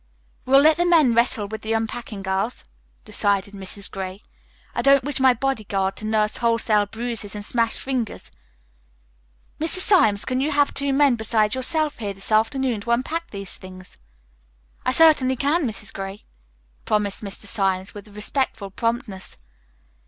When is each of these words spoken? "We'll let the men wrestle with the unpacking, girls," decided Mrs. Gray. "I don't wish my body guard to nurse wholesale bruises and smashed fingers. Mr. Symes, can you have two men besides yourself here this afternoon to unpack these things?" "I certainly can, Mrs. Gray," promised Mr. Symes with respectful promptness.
"We'll 0.47 0.61
let 0.61 0.77
the 0.77 0.85
men 0.87 1.13
wrestle 1.13 1.47
with 1.47 1.61
the 1.61 1.73
unpacking, 1.73 2.23
girls," 2.23 2.63
decided 3.05 3.53
Mrs. 3.53 3.87
Gray. 3.91 4.21
"I 4.73 4.81
don't 4.81 5.03
wish 5.03 5.19
my 5.19 5.35
body 5.35 5.63
guard 5.63 5.95
to 5.97 6.05
nurse 6.05 6.37
wholesale 6.37 6.87
bruises 6.87 7.35
and 7.35 7.45
smashed 7.45 7.77
fingers. 7.79 8.31
Mr. 9.59 9.77
Symes, 9.77 10.25
can 10.25 10.41
you 10.41 10.49
have 10.53 10.73
two 10.73 10.91
men 10.91 11.17
besides 11.17 11.53
yourself 11.53 11.99
here 11.99 12.13
this 12.15 12.31
afternoon 12.31 12.81
to 12.81 12.89
unpack 12.89 13.29
these 13.29 13.57
things?" 13.57 13.95
"I 14.87 14.91
certainly 14.91 15.35
can, 15.35 15.67
Mrs. 15.67 15.93
Gray," 15.93 16.23
promised 16.83 17.23
Mr. 17.23 17.45
Symes 17.45 17.93
with 17.93 18.07
respectful 18.07 18.71
promptness. 18.71 19.37